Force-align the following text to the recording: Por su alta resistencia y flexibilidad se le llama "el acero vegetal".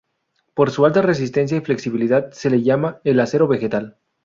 Por 0.55 0.71
su 0.71 0.83
alta 0.87 1.03
resistencia 1.03 1.55
y 1.57 1.61
flexibilidad 1.61 2.31
se 2.31 2.49
le 2.49 2.63
llama 2.63 2.99
"el 3.03 3.19
acero 3.19 3.47
vegetal". 3.47 3.99